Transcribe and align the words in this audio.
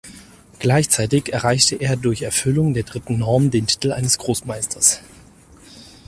Gleichzeitig 0.57 1.31
erreichte 1.31 1.75
er 1.75 1.95
durch 1.95 2.23
Erfüllung 2.23 2.73
der 2.73 2.81
dritten 2.81 3.19
Norm 3.19 3.51
den 3.51 3.67
Titel 3.67 3.91
eines 3.91 4.17
Großmeisters. 4.17 5.01